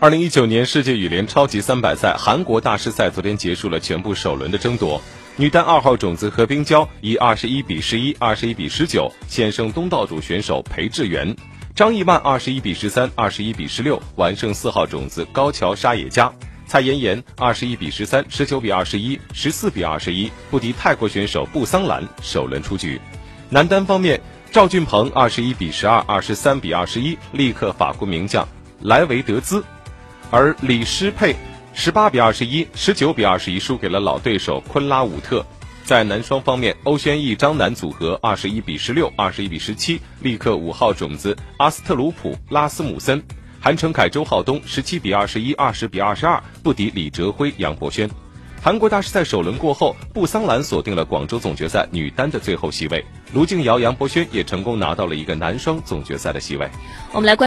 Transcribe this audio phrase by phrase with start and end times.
[0.00, 5.02] 二零一九年世界羽联超级三百赛韩国大师赛昨天结束了全部首轮的争夺，
[5.34, 11.34] 女单二号种子何冰娇以二十一比十一、二十一比十九险胜东道主选手裴智元，
[11.74, 16.32] 张艺曼二十一比十三、二十一比十六完胜四号种子高桥沙野加，
[16.64, 23.00] 蔡妍妍二十一比十三、十九比二十一、十四比二十一不敌泰国选手布桑兰，首轮出局。
[23.50, 24.20] 男单方面，
[24.52, 28.46] 赵俊鹏二十一比十二、二十三比二十一力克法国名将
[28.80, 29.64] 莱维德兹。
[30.30, 31.34] 而李诗佩
[31.72, 35.44] 十八比二十一、十九比二十一输给了老对手昆拉武特。
[35.84, 43.22] 在男双方面，欧轩逸张楠组合二十一比十六、二十一比十七力克五号种子阿斯特鲁普拉斯姆森。
[43.60, 48.08] 韩成凯周浩东十七比二十一、二十比二十二不敌李哲辉杨博轩。
[48.60, 56.68] 韩国大师赛首轮过后，布桑兰锁定了广州总决赛女单的最后席位，卢静瑶杨博轩也成功拿到了一个男双总决赛的席位。
[57.12, 57.36] 我们来关。